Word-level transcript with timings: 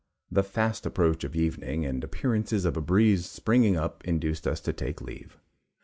The 0.31 0.41
fast 0.41 0.87
approach 0.87 1.23
of 1.23 1.35
evening 1.35 1.85
and 1.85 2.03
appearances 2.03 2.65
of 2.65 2.75
a 2.75 2.81
breeze 2.81 3.27
springing 3.29 3.77
up 3.77 4.03
induced 4.03 4.47
us 4.47 4.59
to 4.61 4.73
take 4.73 4.99
leave. 4.99 5.37